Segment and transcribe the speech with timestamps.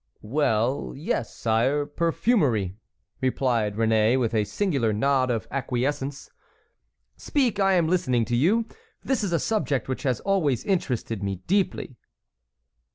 [0.23, 2.75] "Well, yes, sire,—perfumery,"
[3.21, 6.31] replied Réné, with a singular nod of acquiescence.
[7.17, 8.65] "Speak, I am listening to you.
[9.03, 11.97] This is a subject which has always interested me deeply."